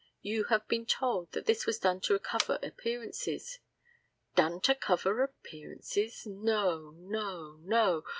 [0.23, 3.59] You have been told that this was done to cover appearances.
[4.33, 6.25] Done to cover appearances!
[6.25, 8.03] No no no!